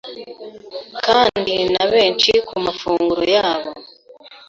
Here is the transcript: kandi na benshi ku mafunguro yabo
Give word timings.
kandi 1.05 1.53
na 1.73 1.83
benshi 1.91 2.31
ku 2.47 2.55
mafunguro 2.65 3.23
yabo 3.35 3.69